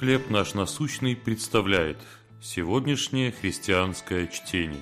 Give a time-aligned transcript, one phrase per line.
[0.00, 1.98] «Хлеб наш насущный» представляет
[2.40, 4.80] сегодняшнее христианское чтение.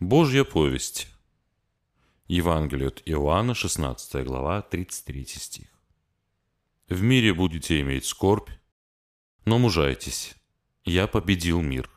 [0.00, 1.08] Божья повесть.
[2.28, 5.66] Евангелие от Иоанна, 16 глава, 33 стих.
[6.88, 8.48] «В мире будете иметь скорбь,
[9.44, 10.34] но мужайтесь,
[10.86, 11.90] я победил мир».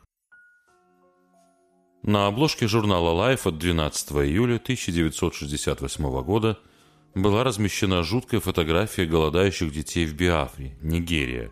[2.02, 6.58] На обложке журнала Life от 12 июля 1968 года–
[7.16, 11.50] была размещена жуткая фотография голодающих детей в Биафре, Нигерия,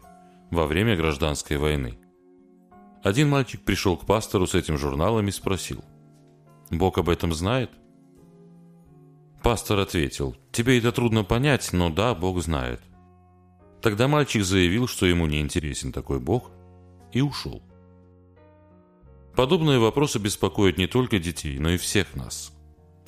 [0.51, 1.99] во время гражданской войны.
[3.03, 5.83] Один мальчик пришел к пастору с этим журналом и спросил,
[6.71, 7.71] «Бог об этом знает?»
[9.43, 12.81] Пастор ответил, «Тебе это трудно понять, но да, Бог знает».
[13.81, 16.51] Тогда мальчик заявил, что ему не интересен такой Бог,
[17.13, 17.63] и ушел.
[19.35, 22.53] Подобные вопросы беспокоят не только детей, но и всех нас.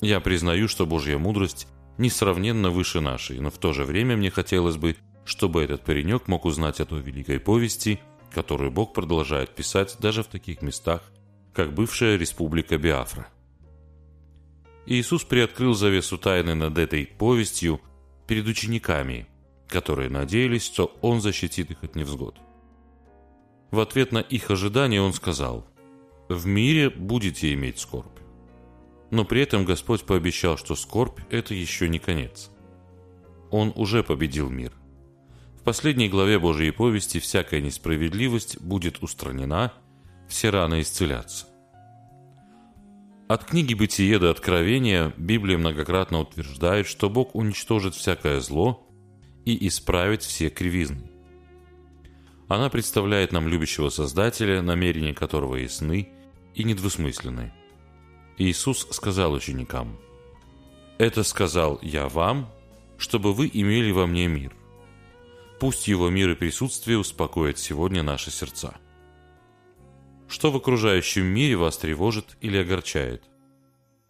[0.01, 1.67] Я признаю, что Божья мудрость
[1.97, 6.45] несравненно выше нашей, но в то же время мне хотелось бы, чтобы этот паренек мог
[6.45, 7.99] узнать о той великой повести,
[8.31, 11.01] которую Бог продолжает писать даже в таких местах,
[11.53, 13.27] как бывшая республика Биафра.
[14.85, 17.81] Иисус приоткрыл завесу тайны над этой повестью
[18.25, 19.27] перед учениками,
[19.67, 22.35] которые надеялись, что Он защитит их от невзгод.
[23.71, 25.67] В ответ на их ожидания Он сказал,
[26.29, 28.17] «В мире будете иметь скорбь,
[29.11, 32.49] но при этом Господь пообещал, что скорбь– это еще не конец.
[33.51, 34.73] Он уже победил мир.
[35.59, 39.73] В последней главе Божьей повести всякая несправедливость будет устранена,
[40.27, 41.47] все раны исцелятся.
[43.27, 48.87] От книги «Бытие» до Откровения Библия многократно утверждает, что Бог уничтожит всякое зло
[49.43, 51.11] и исправит все кривизны.
[52.47, 56.09] Она представляет нам любящего Создателя, намерения которого ясны
[56.55, 57.53] и недвусмысленны.
[58.37, 59.97] Иисус сказал ученикам,
[60.97, 62.49] «Это сказал я вам,
[62.97, 64.55] чтобы вы имели во мне мир.
[65.59, 68.77] Пусть его мир и присутствие успокоят сегодня наши сердца».
[70.27, 73.23] Что в окружающем мире вас тревожит или огорчает?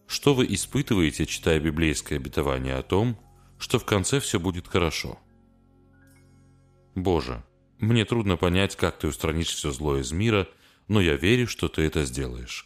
[0.07, 3.19] Что вы испытываете, читая библейское обетование о том,
[3.59, 5.19] что в конце все будет хорошо?
[6.95, 7.43] Боже,
[7.79, 10.47] мне трудно понять, как ты устранишь все зло из мира,
[10.87, 12.65] но я верю, что ты это сделаешь.